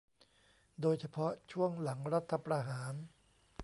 [0.81, 2.93] โดยเฉพาะช่วงหลังรัฐประหาร